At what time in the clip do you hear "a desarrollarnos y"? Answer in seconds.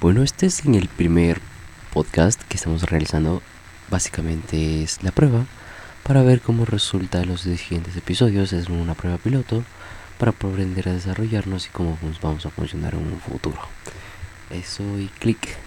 10.88-11.68